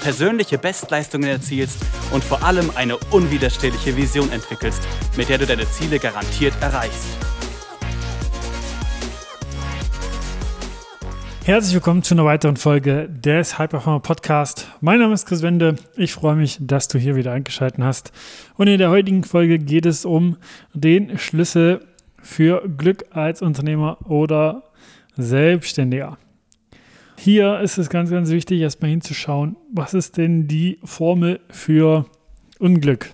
persönliche 0.00 0.58
Bestleistungen 0.58 1.28
erzielst 1.28 1.78
und 2.12 2.24
vor 2.24 2.42
allem 2.42 2.70
eine 2.74 2.96
unwiderstehliche 3.10 3.96
Vision 3.96 4.30
entwickelst, 4.32 4.82
mit 5.16 5.28
der 5.28 5.38
du 5.38 5.46
deine 5.46 5.68
Ziele 5.68 5.98
garantiert 5.98 6.54
erreichst. 6.60 7.08
Herzlich 11.48 11.72
willkommen 11.72 12.02
zu 12.02 12.12
einer 12.12 12.26
weiteren 12.26 12.58
Folge 12.58 13.08
des 13.08 13.58
High 13.58 13.70
Performer 13.70 14.00
Podcast. 14.00 14.68
Mein 14.82 14.98
Name 14.98 15.14
ist 15.14 15.24
Chris 15.24 15.40
Wende. 15.40 15.76
Ich 15.96 16.12
freue 16.12 16.36
mich, 16.36 16.58
dass 16.60 16.88
du 16.88 16.98
hier 16.98 17.16
wieder 17.16 17.32
eingeschaltet 17.32 17.82
hast. 17.82 18.12
Und 18.56 18.66
in 18.66 18.78
der 18.78 18.90
heutigen 18.90 19.24
Folge 19.24 19.58
geht 19.58 19.86
es 19.86 20.04
um 20.04 20.36
den 20.74 21.18
Schlüssel 21.18 21.80
für 22.20 22.68
Glück 22.68 23.06
als 23.12 23.40
Unternehmer 23.40 23.96
oder 24.04 24.64
Selbstständiger. 25.16 26.18
Hier 27.20 27.58
ist 27.58 27.78
es 27.78 27.90
ganz, 27.90 28.10
ganz 28.10 28.30
wichtig, 28.30 28.60
erstmal 28.60 28.92
hinzuschauen, 28.92 29.56
was 29.72 29.92
ist 29.92 30.18
denn 30.18 30.46
die 30.46 30.78
Formel 30.84 31.40
für 31.50 32.06
Unglück? 32.60 33.12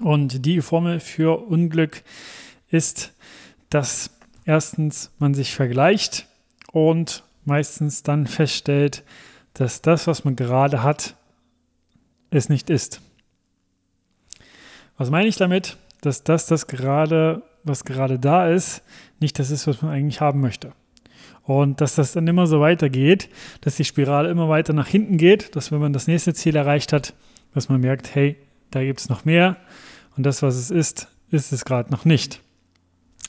Und 0.00 0.44
die 0.44 0.60
Formel 0.60 0.98
für 0.98 1.46
Unglück 1.46 2.02
ist, 2.70 3.14
dass 3.70 4.10
erstens 4.44 5.12
man 5.20 5.32
sich 5.32 5.54
vergleicht 5.54 6.26
und 6.72 7.22
meistens 7.44 8.02
dann 8.02 8.26
feststellt, 8.26 9.04
dass 9.54 9.80
das, 9.80 10.08
was 10.08 10.24
man 10.24 10.34
gerade 10.34 10.82
hat, 10.82 11.14
es 12.30 12.48
nicht 12.48 12.68
ist. 12.68 13.00
Was 14.96 15.08
meine 15.08 15.28
ich 15.28 15.36
damit? 15.36 15.76
Dass 16.00 16.24
das, 16.24 16.46
das 16.46 16.66
gerade, 16.66 17.44
was 17.62 17.84
gerade 17.84 18.18
da 18.18 18.48
ist, 18.48 18.82
nicht 19.20 19.38
das 19.38 19.52
ist, 19.52 19.68
was 19.68 19.82
man 19.82 19.92
eigentlich 19.92 20.20
haben 20.20 20.40
möchte. 20.40 20.72
Und 21.42 21.80
dass 21.80 21.94
das 21.94 22.12
dann 22.12 22.26
immer 22.26 22.46
so 22.46 22.60
weitergeht, 22.60 23.30
dass 23.62 23.76
die 23.76 23.84
Spirale 23.84 24.30
immer 24.30 24.48
weiter 24.48 24.72
nach 24.72 24.86
hinten 24.86 25.16
geht, 25.16 25.56
dass 25.56 25.72
wenn 25.72 25.80
man 25.80 25.92
das 25.92 26.06
nächste 26.06 26.34
Ziel 26.34 26.56
erreicht 26.56 26.92
hat, 26.92 27.14
dass 27.54 27.68
man 27.68 27.80
merkt, 27.80 28.14
hey, 28.14 28.36
da 28.70 28.82
gibt 28.82 29.00
es 29.00 29.08
noch 29.08 29.24
mehr 29.24 29.56
und 30.16 30.24
das, 30.24 30.42
was 30.42 30.56
es 30.56 30.70
ist, 30.70 31.08
ist 31.30 31.52
es 31.52 31.64
gerade 31.64 31.90
noch 31.90 32.04
nicht. 32.04 32.40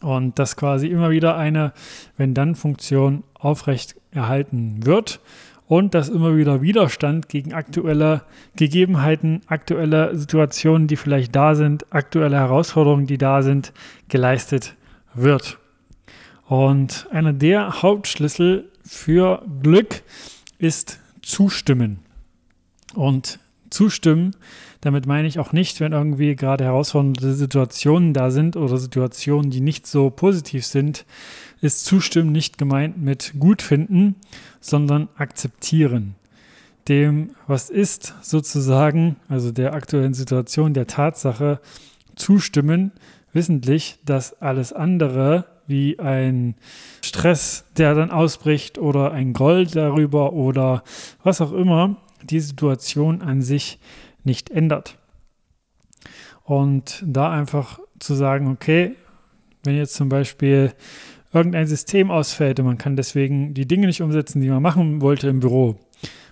Und 0.02 0.40
dass 0.40 0.56
quasi 0.56 0.88
immer 0.88 1.10
wieder 1.10 1.38
eine 1.38 1.74
Wenn-Dann-Funktion 2.18 3.24
aufrecht 3.34 3.96
erhalten 4.12 4.86
wird 4.86 5.20
und 5.68 5.94
dass 5.94 6.10
immer 6.10 6.36
wieder 6.36 6.62
Widerstand 6.62 7.30
gegen 7.30 7.54
aktuelle 7.54 8.24
Gegebenheiten, 8.56 9.42
aktuelle 9.48 10.18
Situationen, 10.18 10.88
die 10.88 10.96
vielleicht 10.96 11.36
da 11.36 11.54
sind, 11.54 11.86
aktuelle 11.94 12.38
Herausforderungen, 12.38 13.06
die 13.06 13.20
da 13.20 13.44
sind, 13.44 13.72
geleistet 14.08 14.76
wird. 15.14 15.60
Und 16.50 17.06
einer 17.12 17.32
der 17.32 17.84
Hauptschlüssel 17.84 18.72
für 18.84 19.46
Glück 19.62 20.02
ist 20.58 21.00
Zustimmen. 21.22 22.00
Und 22.96 23.38
zustimmen, 23.70 24.36
damit 24.82 25.06
meine 25.06 25.28
ich 25.28 25.38
auch 25.38 25.54
nicht, 25.54 25.80
wenn 25.80 25.92
irgendwie 25.92 26.36
gerade 26.36 26.64
herausfordernde 26.64 27.36
Situationen 27.36 28.16
da 28.16 28.32
sind 28.32 28.56
oder 28.56 28.80
Situationen, 28.80 29.52
die 29.52 29.62
nicht 29.62 29.86
so 29.86 30.10
positiv 30.10 30.66
sind, 30.66 31.06
ist 31.62 31.86
Zustimmen 31.86 32.32
nicht 32.32 32.58
gemeint 32.58 33.00
mit 33.00 33.34
gut 33.38 33.62
finden, 33.62 34.16
sondern 34.60 35.08
akzeptieren. 35.18 36.16
Dem, 36.88 37.36
was 37.46 37.70
ist, 37.70 38.16
sozusagen, 38.24 39.18
also 39.28 39.52
der 39.52 39.76
aktuellen 39.76 40.16
Situation, 40.16 40.74
der 40.74 40.88
Tatsache, 40.88 41.60
zustimmen, 42.16 42.92
wissentlich, 43.34 44.00
dass 44.04 44.42
alles 44.42 44.74
andere 44.74 45.46
wie 45.70 46.00
ein 46.00 46.56
Stress, 47.04 47.66
der 47.78 47.96
dann 47.96 48.12
ausbricht 48.12 48.78
oder 48.78 49.12
ein 49.12 49.34
Gold 49.34 49.76
darüber 49.76 50.34
oder 50.34 50.84
was 51.24 51.42
auch 51.42 51.54
immer 51.54 51.98
die 52.24 52.40
Situation 52.40 53.22
an 53.22 53.42
sich 53.42 53.80
nicht 54.24 54.50
ändert. 54.50 54.98
Und 56.44 57.04
da 57.06 57.32
einfach 57.32 57.80
zu 58.00 58.16
sagen, 58.16 58.48
okay, 58.48 58.96
wenn 59.64 59.78
jetzt 59.78 59.94
zum 59.94 60.10
Beispiel 60.10 60.74
irgendein 61.34 61.68
System 61.68 62.12
ausfällt 62.12 62.60
und 62.60 62.66
man 62.66 62.78
kann 62.78 62.96
deswegen 62.96 63.54
die 63.54 63.68
Dinge 63.68 63.88
nicht 63.88 64.02
umsetzen, 64.02 64.42
die 64.42 64.50
man 64.50 64.64
machen 64.64 65.02
wollte 65.02 65.28
im 65.28 65.40
Büro, 65.40 65.78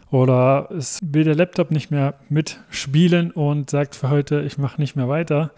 oder 0.09 0.69
es 0.71 0.99
will 1.01 1.25
der 1.25 1.35
Laptop 1.35 1.69
nicht 1.71 1.91
mehr 1.91 2.15
mitspielen 2.29 3.31
und 3.31 3.69
sagt 3.69 3.95
für 3.95 4.09
heute, 4.09 4.41
ich 4.41 4.57
mache 4.57 4.79
nicht 4.79 4.95
mehr 4.95 5.09
weiter, 5.09 5.51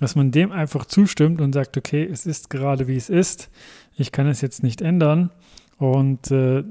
dass 0.00 0.16
man 0.16 0.32
dem 0.32 0.50
einfach 0.50 0.86
zustimmt 0.86 1.40
und 1.40 1.52
sagt, 1.52 1.76
okay, 1.76 2.08
es 2.10 2.26
ist 2.26 2.50
gerade 2.50 2.88
wie 2.88 2.96
es 2.96 3.10
ist, 3.10 3.50
ich 3.96 4.12
kann 4.12 4.26
es 4.26 4.40
jetzt 4.40 4.62
nicht 4.62 4.80
ändern 4.80 5.30
und 5.76 6.30
äh, 6.30 6.64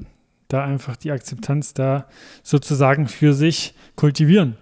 da 0.47 0.66
einfach 0.66 0.95
die 0.97 1.12
Akzeptanz 1.12 1.73
da 1.73 2.07
sozusagen 2.44 3.07
für 3.07 3.34
sich 3.34 3.75
kultivieren. 3.95 4.57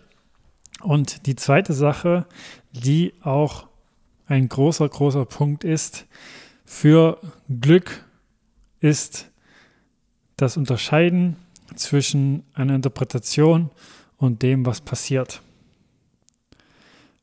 Und 0.81 1.25
die 1.25 1.35
zweite 1.35 1.73
Sache, 1.73 2.25
die 2.73 3.13
auch 3.21 3.67
ein 4.27 4.49
großer, 4.49 4.87
großer 4.87 5.25
Punkt 5.25 5.63
ist 5.63 6.05
für 6.65 7.19
Glück, 7.47 8.03
ist 8.81 9.31
das 10.35 10.57
Unterscheiden 10.57 11.37
zwischen 11.75 12.43
einer 12.53 12.75
Interpretation 12.75 13.71
und 14.17 14.41
dem, 14.41 14.65
was 14.65 14.81
passiert. 14.81 15.41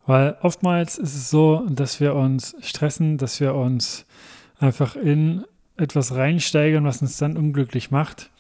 Weil 0.06 0.36
oftmals 0.42 0.98
ist 0.98 1.14
es 1.14 1.30
so, 1.30 1.66
dass 1.68 2.00
wir 2.00 2.14
uns 2.14 2.54
stressen, 2.60 3.16
dass 3.16 3.40
wir 3.40 3.54
uns 3.54 4.04
einfach 4.58 4.96
in 4.96 5.44
etwas 5.76 6.14
reinsteigern, 6.14 6.84
was 6.84 7.02
uns 7.02 7.16
dann 7.16 7.36
unglücklich 7.36 7.90
macht, 7.90 8.30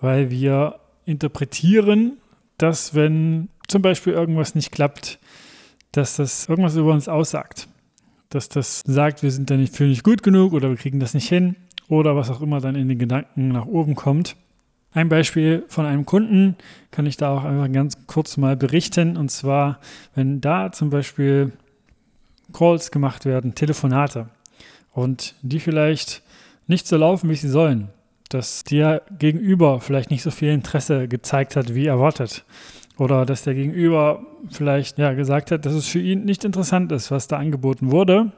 weil 0.00 0.30
wir 0.30 0.80
interpretieren, 1.04 2.18
dass 2.58 2.94
wenn 2.94 3.48
zum 3.68 3.82
Beispiel 3.82 4.12
irgendwas 4.12 4.54
nicht 4.54 4.72
klappt, 4.72 5.18
dass 5.92 6.16
das 6.16 6.48
irgendwas 6.48 6.76
über 6.76 6.92
uns 6.92 7.08
aussagt. 7.08 7.68
Dass 8.28 8.48
das 8.48 8.82
sagt, 8.86 9.22
wir 9.22 9.30
sind 9.30 9.50
da 9.50 9.56
nicht 9.56 9.74
für 9.74 9.84
nicht 9.84 10.04
gut 10.04 10.22
genug 10.22 10.52
oder 10.52 10.68
wir 10.68 10.76
kriegen 10.76 11.00
das 11.00 11.14
nicht 11.14 11.28
hin 11.28 11.56
oder 11.88 12.14
was 12.14 12.30
auch 12.30 12.40
immer 12.40 12.60
dann 12.60 12.76
in 12.76 12.88
den 12.88 12.98
Gedanken 12.98 13.48
nach 13.48 13.66
oben 13.66 13.96
kommt. 13.96 14.36
Ein 14.92 15.08
Beispiel 15.08 15.64
von 15.68 15.86
einem 15.86 16.04
Kunden 16.04 16.56
kann 16.90 17.06
ich 17.06 17.16
da 17.16 17.36
auch 17.36 17.44
einfach 17.44 17.70
ganz 17.70 18.06
kurz 18.06 18.36
mal 18.36 18.56
berichten. 18.56 19.16
Und 19.16 19.30
zwar, 19.30 19.78
wenn 20.14 20.40
da 20.40 20.72
zum 20.72 20.90
Beispiel 20.90 21.52
Calls 22.52 22.90
gemacht 22.90 23.24
werden, 23.24 23.54
Telefonate, 23.54 24.26
und 24.92 25.36
die 25.42 25.60
vielleicht 25.60 26.22
nicht 26.66 26.86
so 26.86 26.96
laufen, 26.96 27.30
wie 27.30 27.36
sie 27.36 27.48
sollen, 27.48 27.90
dass 28.28 28.64
der 28.64 29.02
Gegenüber 29.18 29.80
vielleicht 29.80 30.10
nicht 30.10 30.22
so 30.22 30.32
viel 30.32 30.50
Interesse 30.50 31.06
gezeigt 31.06 31.54
hat, 31.54 31.74
wie 31.74 31.86
erwartet. 31.86 32.44
Oder 32.98 33.24
dass 33.24 33.44
der 33.44 33.54
Gegenüber 33.54 34.22
vielleicht 34.50 34.98
ja, 34.98 35.12
gesagt 35.14 35.52
hat, 35.52 35.64
dass 35.64 35.74
es 35.74 35.86
für 35.86 36.00
ihn 36.00 36.24
nicht 36.24 36.44
interessant 36.44 36.90
ist, 36.92 37.10
was 37.10 37.28
da 37.28 37.38
angeboten 37.38 37.92
wurde 37.92 38.32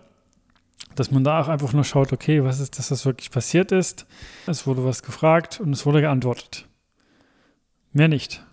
dass 0.94 1.10
man 1.10 1.24
da 1.24 1.40
auch 1.40 1.48
einfach 1.48 1.72
nur 1.72 1.84
schaut, 1.84 2.12
okay, 2.12 2.44
was 2.44 2.60
ist 2.60 2.78
das, 2.78 2.90
was 2.90 3.06
wirklich 3.06 3.30
passiert 3.30 3.72
ist. 3.72 4.06
Es 4.46 4.66
wurde 4.66 4.84
was 4.84 5.02
gefragt 5.02 5.60
und 5.60 5.72
es 5.72 5.86
wurde 5.86 6.00
geantwortet. 6.00 6.66
Mehr 7.92 8.08
nicht. 8.08 8.44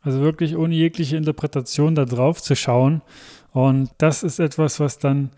Also 0.00 0.20
wirklich 0.20 0.56
ohne 0.56 0.74
jegliche 0.74 1.16
Interpretation 1.16 1.94
da 1.94 2.04
drauf 2.04 2.40
zu 2.42 2.54
schauen. 2.54 3.02
Und 3.52 3.90
das 3.98 4.22
ist 4.22 4.38
etwas, 4.38 4.80
was 4.80 4.98
dann 4.98 5.30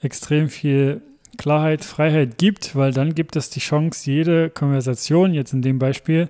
extrem 0.00 0.48
viel 0.48 1.02
Klarheit, 1.36 1.84
Freiheit 1.84 2.38
gibt, 2.38 2.74
weil 2.74 2.92
dann 2.92 3.14
gibt 3.14 3.36
es 3.36 3.50
die 3.50 3.60
Chance, 3.60 4.10
jede 4.10 4.50
Konversation, 4.50 5.34
jetzt 5.34 5.52
in 5.52 5.62
dem 5.62 5.78
Beispiel, 5.78 6.28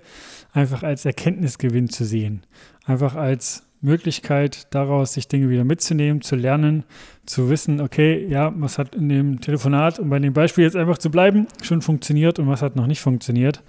einfach 0.52 0.82
als 0.82 1.04
Erkenntnisgewinn 1.04 1.88
zu 1.88 2.04
sehen. 2.04 2.44
Einfach 2.84 3.14
als 3.14 3.65
Möglichkeit, 3.80 4.72
daraus 4.74 5.14
sich 5.14 5.28
Dinge 5.28 5.48
wieder 5.48 5.64
mitzunehmen, 5.64 6.22
zu 6.22 6.36
lernen, 6.36 6.84
zu 7.24 7.50
wissen, 7.50 7.80
okay, 7.80 8.26
ja, 8.28 8.52
was 8.56 8.78
hat 8.78 8.94
in 8.94 9.08
dem 9.08 9.40
Telefonat, 9.40 9.98
um 9.98 10.08
bei 10.08 10.18
dem 10.18 10.32
Beispiel 10.32 10.64
jetzt 10.64 10.76
einfach 10.76 10.98
zu 10.98 11.10
bleiben, 11.10 11.46
schon 11.62 11.82
funktioniert 11.82 12.38
und 12.38 12.48
was 12.48 12.62
hat 12.62 12.76
noch 12.76 12.86
nicht 12.86 13.00
funktioniert 13.00 13.62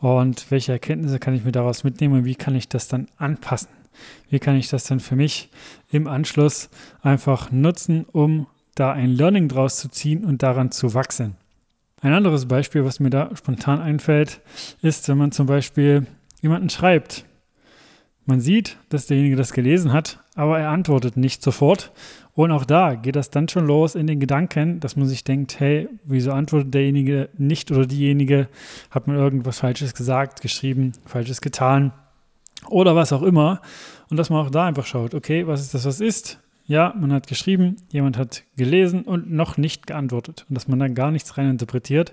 und 0.00 0.50
welche 0.50 0.72
Erkenntnisse 0.72 1.18
kann 1.18 1.34
ich 1.34 1.44
mir 1.44 1.52
daraus 1.52 1.84
mitnehmen 1.84 2.14
und 2.14 2.24
wie 2.24 2.34
kann 2.34 2.54
ich 2.54 2.68
das 2.68 2.88
dann 2.88 3.08
anpassen? 3.16 3.70
Wie 4.30 4.38
kann 4.38 4.56
ich 4.56 4.68
das 4.68 4.84
dann 4.84 5.00
für 5.00 5.16
mich 5.16 5.50
im 5.90 6.06
Anschluss 6.06 6.70
einfach 7.02 7.50
nutzen, 7.50 8.04
um 8.04 8.46
da 8.74 8.92
ein 8.92 9.10
Learning 9.10 9.48
draus 9.48 9.76
zu 9.78 9.88
ziehen 9.88 10.24
und 10.24 10.42
daran 10.42 10.70
zu 10.70 10.94
wachsen? 10.94 11.36
Ein 12.00 12.12
anderes 12.12 12.46
Beispiel, 12.46 12.84
was 12.84 13.00
mir 13.00 13.10
da 13.10 13.34
spontan 13.34 13.80
einfällt, 13.80 14.40
ist, 14.82 15.08
wenn 15.08 15.18
man 15.18 15.32
zum 15.32 15.46
Beispiel 15.46 16.06
jemanden 16.40 16.70
schreibt, 16.70 17.24
Man 18.28 18.42
sieht, 18.42 18.76
dass 18.90 19.06
derjenige 19.06 19.36
das 19.36 19.54
gelesen 19.54 19.90
hat, 19.90 20.20
aber 20.34 20.60
er 20.60 20.68
antwortet 20.68 21.16
nicht 21.16 21.42
sofort. 21.42 21.92
Und 22.34 22.52
auch 22.52 22.66
da 22.66 22.94
geht 22.94 23.16
das 23.16 23.30
dann 23.30 23.48
schon 23.48 23.66
los 23.66 23.94
in 23.94 24.06
den 24.06 24.20
Gedanken, 24.20 24.80
dass 24.80 24.96
man 24.96 25.08
sich 25.08 25.24
denkt, 25.24 25.58
hey, 25.60 25.88
wieso 26.04 26.32
antwortet 26.32 26.74
derjenige 26.74 27.30
nicht 27.38 27.70
oder 27.70 27.86
diejenige? 27.86 28.48
Hat 28.90 29.06
man 29.06 29.16
irgendwas 29.16 29.60
Falsches 29.60 29.94
gesagt, 29.94 30.42
geschrieben, 30.42 30.92
Falsches 31.06 31.40
getan 31.40 31.92
oder 32.68 32.94
was 32.94 33.14
auch 33.14 33.22
immer. 33.22 33.62
Und 34.10 34.18
dass 34.18 34.28
man 34.28 34.44
auch 34.44 34.50
da 34.50 34.66
einfach 34.66 34.84
schaut, 34.84 35.14
okay, 35.14 35.46
was 35.46 35.62
ist 35.62 35.72
das, 35.72 35.86
was 35.86 36.02
ist? 36.02 36.38
Ja, 36.66 36.92
man 37.00 37.14
hat 37.14 37.28
geschrieben, 37.28 37.76
jemand 37.88 38.18
hat 38.18 38.42
gelesen 38.58 39.04
und 39.04 39.32
noch 39.32 39.56
nicht 39.56 39.86
geantwortet. 39.86 40.44
Und 40.50 40.54
dass 40.54 40.68
man 40.68 40.78
dann 40.78 40.94
gar 40.94 41.10
nichts 41.10 41.38
rein 41.38 41.48
interpretiert 41.48 42.12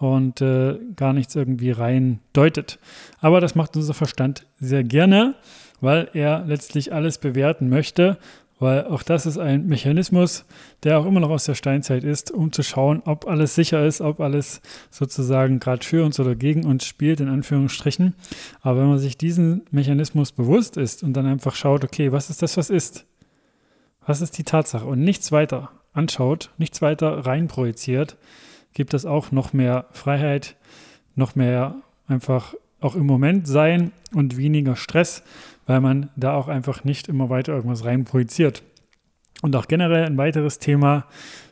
und 0.00 0.40
äh, 0.40 0.78
gar 0.96 1.12
nichts 1.12 1.36
irgendwie 1.36 1.70
rein 1.70 2.20
deutet. 2.32 2.78
Aber 3.20 3.40
das 3.40 3.54
macht 3.54 3.76
unser 3.76 3.92
Verstand 3.92 4.46
sehr 4.58 4.82
gerne, 4.82 5.34
weil 5.82 6.08
er 6.14 6.42
letztlich 6.46 6.94
alles 6.94 7.18
bewerten 7.18 7.68
möchte, 7.68 8.16
weil 8.58 8.86
auch 8.86 9.02
das 9.02 9.26
ist 9.26 9.36
ein 9.36 9.66
Mechanismus, 9.66 10.46
der 10.84 10.98
auch 10.98 11.04
immer 11.04 11.20
noch 11.20 11.28
aus 11.28 11.44
der 11.44 11.54
Steinzeit 11.54 12.02
ist, 12.02 12.30
um 12.30 12.50
zu 12.50 12.62
schauen, 12.62 13.02
ob 13.04 13.28
alles 13.28 13.54
sicher 13.54 13.84
ist, 13.86 14.00
ob 14.00 14.20
alles 14.20 14.62
sozusagen 14.90 15.60
gerade 15.60 15.84
für 15.84 16.02
uns 16.02 16.18
oder 16.18 16.34
gegen 16.34 16.64
uns 16.64 16.86
spielt, 16.86 17.20
in 17.20 17.28
Anführungsstrichen. 17.28 18.14
Aber 18.62 18.80
wenn 18.80 18.88
man 18.88 18.98
sich 18.98 19.18
diesen 19.18 19.62
Mechanismus 19.70 20.32
bewusst 20.32 20.78
ist 20.78 21.02
und 21.02 21.12
dann 21.12 21.26
einfach 21.26 21.54
schaut, 21.54 21.84
okay, 21.84 22.10
was 22.10 22.30
ist 22.30 22.40
das, 22.40 22.56
was 22.56 22.70
ist? 22.70 23.04
Was 24.06 24.22
ist 24.22 24.38
die 24.38 24.44
Tatsache? 24.44 24.86
Und 24.86 25.00
nichts 25.00 25.30
weiter 25.30 25.70
anschaut, 25.92 26.50
nichts 26.56 26.80
weiter 26.80 27.26
reinprojiziert, 27.26 28.16
gibt 28.74 28.94
es 28.94 29.06
auch 29.06 29.32
noch 29.32 29.52
mehr 29.52 29.86
Freiheit, 29.92 30.56
noch 31.14 31.34
mehr 31.34 31.76
einfach 32.06 32.54
auch 32.80 32.94
im 32.94 33.06
Moment 33.06 33.46
sein 33.46 33.92
und 34.14 34.36
weniger 34.36 34.76
Stress, 34.76 35.22
weil 35.66 35.80
man 35.80 36.10
da 36.16 36.34
auch 36.34 36.48
einfach 36.48 36.84
nicht 36.84 37.08
immer 37.08 37.30
weiter 37.30 37.54
irgendwas 37.54 37.84
reinprojiziert. 37.84 38.62
Und 39.42 39.56
auch 39.56 39.68
generell 39.68 40.04
ein 40.04 40.18
weiteres 40.18 40.58
Thema, 40.58 41.06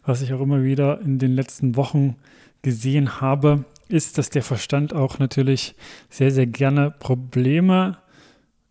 was 0.05 0.23
ich 0.23 0.33
auch 0.33 0.41
immer 0.41 0.63
wieder 0.63 1.01
in 1.01 1.19
den 1.19 1.33
letzten 1.33 1.77
Wochen 1.77 2.17
gesehen 2.63 3.21
habe, 3.21 3.65
ist, 3.89 4.19
dass 4.19 4.31
der 4.31 4.43
Verstand 4.43 4.95
auch 4.95 5.19
natürlich 5.19 5.75
sehr, 6.11 6.31
sehr 6.31 6.47
gerne 6.47 6.91
Probleme 6.91 7.99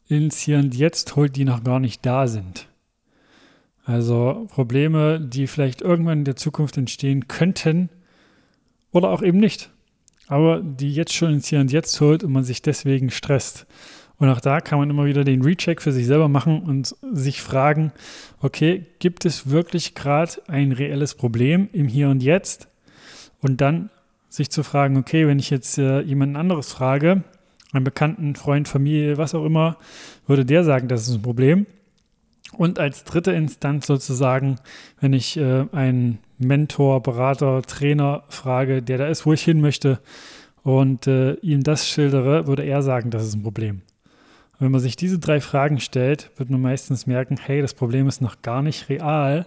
ins 0.07 0.39
Hier 0.39 0.59
und 0.59 0.75
Jetzt 0.75 1.15
holt, 1.15 1.35
die 1.35 1.45
noch 1.45 1.63
gar 1.63 1.79
nicht 1.79 2.05
da 2.05 2.27
sind. 2.27 2.67
Also 3.83 4.47
Probleme, 4.51 5.19
die 5.19 5.47
vielleicht 5.47 5.81
irgendwann 5.81 6.19
in 6.19 6.25
der 6.25 6.35
Zukunft 6.35 6.77
entstehen 6.77 7.27
könnten, 7.27 7.89
oder 8.97 9.09
auch 9.09 9.21
eben 9.21 9.39
nicht. 9.39 9.69
Aber 10.27 10.61
die 10.61 10.93
jetzt 10.93 11.13
schon 11.13 11.33
ins 11.33 11.47
Hier 11.47 11.59
und 11.59 11.71
Jetzt 11.71 11.99
holt 12.01 12.23
und 12.23 12.33
man 12.33 12.43
sich 12.43 12.61
deswegen 12.61 13.09
stresst. 13.09 13.65
Und 14.17 14.29
auch 14.29 14.41
da 14.41 14.61
kann 14.61 14.79
man 14.79 14.89
immer 14.89 15.05
wieder 15.05 15.23
den 15.23 15.43
Recheck 15.43 15.81
für 15.81 15.91
sich 15.91 16.07
selber 16.07 16.27
machen 16.27 16.61
und 16.63 16.95
sich 17.13 17.41
fragen, 17.41 17.91
okay, 18.41 18.85
gibt 18.99 19.25
es 19.25 19.49
wirklich 19.49 19.93
gerade 19.93 20.33
ein 20.47 20.71
reelles 20.71 21.13
Problem 21.13 21.69
im 21.71 21.87
Hier 21.87 22.09
und 22.09 22.23
Jetzt? 22.23 22.67
Und 23.41 23.61
dann 23.61 23.89
sich 24.29 24.49
zu 24.49 24.63
fragen, 24.63 24.97
okay, 24.97 25.27
wenn 25.27 25.39
ich 25.39 25.49
jetzt 25.49 25.77
äh, 25.77 26.01
jemanden 26.01 26.35
anderes 26.35 26.71
frage, 26.71 27.23
einen 27.73 27.83
Bekannten, 27.83 28.35
Freund, 28.35 28.67
Familie, 28.67 29.17
was 29.17 29.35
auch 29.35 29.45
immer, 29.45 29.77
würde 30.25 30.45
der 30.45 30.63
sagen, 30.63 30.87
das 30.87 31.07
ist 31.07 31.15
ein 31.15 31.21
Problem. 31.21 31.67
Und 32.53 32.79
als 32.79 33.03
dritte 33.03 33.31
Instanz 33.31 33.87
sozusagen, 33.87 34.57
wenn 34.99 35.13
ich 35.13 35.37
äh, 35.37 35.65
einen 35.71 36.19
Mentor, 36.37 37.03
Berater, 37.03 37.61
Trainer 37.61 38.23
frage, 38.29 38.81
der 38.81 38.97
da 38.97 39.07
ist, 39.07 39.25
wo 39.25 39.33
ich 39.33 39.43
hin 39.43 39.59
möchte 39.59 39.99
und 40.63 41.07
äh, 41.07 41.33
ihm 41.35 41.63
das 41.63 41.87
schildere, 41.87 42.47
würde 42.47 42.63
er 42.63 42.81
sagen, 42.81 43.09
das 43.09 43.25
ist 43.25 43.35
ein 43.35 43.43
Problem. 43.43 43.81
Und 44.53 44.65
wenn 44.65 44.71
man 44.71 44.81
sich 44.81 44.95
diese 44.95 45.19
drei 45.19 45.41
Fragen 45.41 45.79
stellt, 45.79 46.31
wird 46.37 46.49
man 46.49 46.61
meistens 46.61 47.05
merken, 47.05 47.37
hey, 47.37 47.61
das 47.61 47.73
Problem 47.73 48.07
ist 48.07 48.21
noch 48.21 48.41
gar 48.41 48.61
nicht 48.61 48.89
real. 48.89 49.45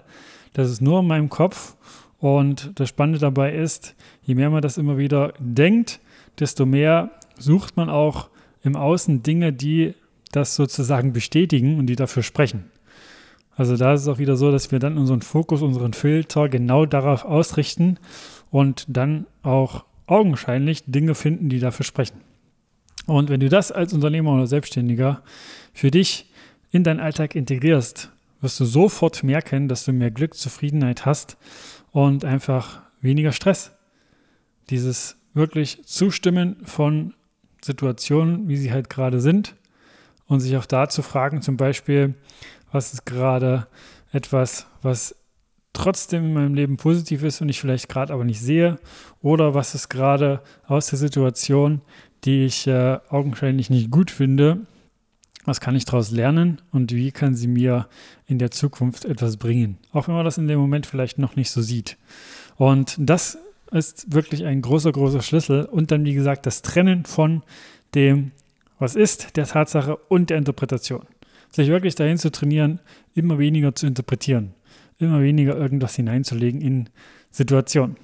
Das 0.52 0.70
ist 0.70 0.81
nur 0.81 1.00
in 1.00 1.06
meinem 1.06 1.29
Kopf. 1.31 1.76
Und 2.19 2.79
das 2.79 2.91
Spannende 2.91 3.19
dabei 3.19 3.55
ist, 3.55 3.97
je 4.23 4.35
mehr 4.35 4.50
man 4.50 4.62
das 4.62 4.76
immer 4.76 4.99
wieder 4.99 5.32
denkt, 5.38 6.00
desto 6.38 6.67
mehr 6.67 7.11
sucht 7.38 7.76
man 7.76 7.88
auch 7.88 8.29
im 8.62 8.76
Außen 8.76 9.23
Dinge, 9.23 9.52
die 9.52 9.94
das 10.32 10.55
sozusagen 10.55 11.12
bestätigen 11.12 11.79
und 11.79 11.87
die 11.87 11.97
dafür 11.97 12.23
sprechen. 12.23 12.70
Also 13.60 13.76
da 13.76 13.92
ist 13.92 14.00
es 14.00 14.08
auch 14.08 14.16
wieder 14.16 14.36
so, 14.36 14.50
dass 14.50 14.72
wir 14.72 14.78
dann 14.78 14.96
unseren 14.96 15.20
Fokus, 15.20 15.60
unseren 15.60 15.92
Filter 15.92 16.48
genau 16.48 16.86
darauf 16.86 17.26
ausrichten 17.26 17.98
und 18.50 18.86
dann 18.88 19.26
auch 19.42 19.84
augenscheinlich 20.06 20.84
Dinge 20.86 21.14
finden, 21.14 21.50
die 21.50 21.58
dafür 21.58 21.84
sprechen. 21.84 22.22
Und 23.04 23.28
wenn 23.28 23.40
du 23.40 23.50
das 23.50 23.70
als 23.70 23.92
Unternehmer 23.92 24.32
oder 24.32 24.46
Selbstständiger 24.46 25.20
für 25.74 25.90
dich 25.90 26.32
in 26.70 26.84
deinen 26.84 27.00
Alltag 27.00 27.34
integrierst, 27.34 28.10
wirst 28.40 28.58
du 28.60 28.64
sofort 28.64 29.22
merken, 29.24 29.68
dass 29.68 29.84
du 29.84 29.92
mehr 29.92 30.10
Glück, 30.10 30.36
Zufriedenheit 30.36 31.04
hast 31.04 31.36
und 31.90 32.24
einfach 32.24 32.80
weniger 33.02 33.32
Stress. 33.32 33.72
Dieses 34.70 35.16
wirklich 35.34 35.84
Zustimmen 35.84 36.56
von 36.64 37.12
Situationen, 37.60 38.48
wie 38.48 38.56
sie 38.56 38.72
halt 38.72 38.88
gerade 38.88 39.20
sind 39.20 39.54
und 40.28 40.40
sich 40.40 40.56
auch 40.56 40.64
da 40.64 40.88
zu 40.88 41.02
fragen, 41.02 41.42
zum 41.42 41.58
Beispiel, 41.58 42.14
was 42.72 42.93
ist 42.93 43.06
gerade 43.06 43.67
etwas, 44.12 44.67
was 44.82 45.14
trotzdem 45.72 46.25
in 46.25 46.34
meinem 46.34 46.55
Leben 46.55 46.76
positiv 46.76 47.22
ist 47.22 47.40
und 47.40 47.49
ich 47.49 47.61
vielleicht 47.61 47.88
gerade 47.88 48.12
aber 48.12 48.25
nicht 48.25 48.40
sehe? 48.40 48.78
Oder 49.22 49.55
was 49.55 49.75
ist 49.75 49.88
gerade 49.88 50.40
aus 50.67 50.88
der 50.88 50.99
Situation, 50.99 51.81
die 52.25 52.44
ich 52.44 52.67
äh, 52.67 52.99
augenscheinlich 53.08 53.70
nicht 53.70 53.90
gut 53.90 54.11
finde, 54.11 54.58
was 55.44 55.61
kann 55.61 55.75
ich 55.75 55.84
daraus 55.84 56.11
lernen 56.11 56.61
und 56.70 56.93
wie 56.93 57.12
kann 57.12 57.34
sie 57.34 57.49
mir 57.49 57.88
in 58.26 58.38
der 58.38 58.50
Zukunft 58.50 59.05
etwas 59.05 59.37
bringen, 59.37 59.78
auch 59.93 60.06
wenn 60.06 60.14
man 60.14 60.25
das 60.25 60.38
in 60.38 60.49
dem 60.49 60.58
Moment 60.58 60.87
vielleicht 60.87 61.19
noch 61.19 61.34
nicht 61.37 61.50
so 61.50 61.62
sieht. 61.62 61.96
Und 62.56 62.96
das 62.99 63.38
ist 63.70 64.12
wirklich 64.12 64.44
ein 64.44 64.62
großer, 64.62 64.93
großer 64.93 65.23
Schlüssel. 65.23 65.64
Und 65.64 65.90
dann, 65.90 66.05
wie 66.05 66.14
gesagt, 66.14 66.44
das 66.44 66.62
Trennen 66.62 67.05
von 67.05 67.43
dem, 67.94 68.32
was 68.78 68.96
ist, 68.96 69.37
der 69.37 69.46
Tatsache 69.46 69.96
und 69.96 70.28
der 70.31 70.38
Interpretation 70.38 71.06
sich 71.50 71.69
wirklich 71.69 71.94
dahin 71.94 72.19
zu 72.19 72.31
trainieren, 72.31 72.81
immer 73.14 73.38
weniger 73.38 73.75
zu 73.75 73.87
interpretieren, 73.87 74.55
immer 74.99 75.20
weniger 75.20 75.56
irgendwas 75.56 75.97
hineinzulegen 75.97 76.61
in 76.61 76.88
Situationen. 77.31 77.97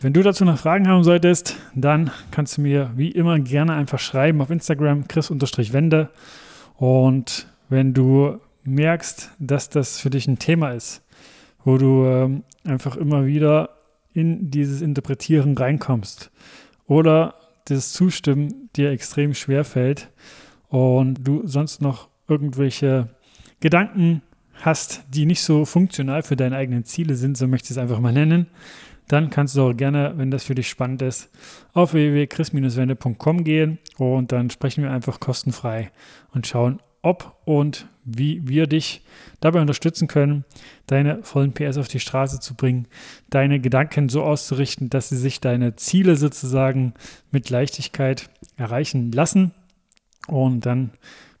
Wenn 0.00 0.12
du 0.12 0.22
dazu 0.22 0.44
noch 0.44 0.58
Fragen 0.58 0.88
haben 0.88 1.04
solltest, 1.04 1.56
dann 1.74 2.10
kannst 2.30 2.56
du 2.56 2.62
mir 2.62 2.90
wie 2.96 3.10
immer 3.10 3.38
gerne 3.38 3.74
einfach 3.74 3.98
schreiben 3.98 4.40
auf 4.40 4.50
Instagram 4.50 5.06
chris-wende 5.06 6.10
und 6.76 7.46
wenn 7.68 7.94
du 7.94 8.38
merkst, 8.64 9.30
dass 9.38 9.68
das 9.68 9.98
für 9.98 10.10
dich 10.10 10.26
ein 10.26 10.38
Thema 10.38 10.70
ist, 10.70 11.02
wo 11.64 11.78
du 11.78 12.04
ähm, 12.06 12.44
einfach 12.64 12.96
immer 12.96 13.26
wieder 13.26 13.70
in 14.12 14.50
dieses 14.50 14.82
Interpretieren 14.82 15.56
reinkommst 15.56 16.30
oder 16.86 17.34
das 17.66 17.92
Zustimmen 17.92 18.68
dir 18.76 18.90
extrem 18.90 19.34
schwer 19.34 19.64
fällt 19.64 20.10
und 20.68 21.26
du 21.26 21.46
sonst 21.46 21.80
noch 21.80 22.08
irgendwelche 22.32 23.08
Gedanken 23.60 24.22
hast, 24.60 25.04
die 25.08 25.26
nicht 25.26 25.42
so 25.42 25.64
funktional 25.64 26.22
für 26.22 26.36
deine 26.36 26.56
eigenen 26.56 26.84
Ziele 26.84 27.14
sind, 27.14 27.36
so 27.36 27.46
möchte 27.46 27.66
ich 27.66 27.70
es 27.72 27.78
einfach 27.78 28.00
mal 28.00 28.12
nennen, 28.12 28.46
dann 29.08 29.30
kannst 29.30 29.56
du 29.56 29.62
auch 29.62 29.76
gerne, 29.76 30.14
wenn 30.16 30.30
das 30.30 30.44
für 30.44 30.54
dich 30.54 30.68
spannend 30.68 31.02
ist, 31.02 31.30
auf 31.72 31.92
www.chris-wende.com 31.92 33.44
gehen 33.44 33.78
und 33.98 34.32
dann 34.32 34.50
sprechen 34.50 34.84
wir 34.84 34.90
einfach 34.90 35.20
kostenfrei 35.20 35.90
und 36.32 36.46
schauen, 36.46 36.80
ob 37.02 37.36
und 37.44 37.88
wie 38.04 38.46
wir 38.48 38.66
dich 38.66 39.02
dabei 39.40 39.60
unterstützen 39.60 40.08
können, 40.08 40.44
deine 40.86 41.22
vollen 41.22 41.52
PS 41.52 41.76
auf 41.76 41.88
die 41.88 42.00
Straße 42.00 42.40
zu 42.40 42.54
bringen, 42.54 42.86
deine 43.30 43.60
Gedanken 43.60 44.08
so 44.08 44.22
auszurichten, 44.22 44.88
dass 44.88 45.08
sie 45.08 45.16
sich 45.16 45.40
deine 45.40 45.76
Ziele 45.76 46.16
sozusagen 46.16 46.94
mit 47.30 47.50
Leichtigkeit 47.50 48.30
erreichen 48.56 49.12
lassen. 49.12 49.52
Und 50.28 50.66
dann 50.66 50.92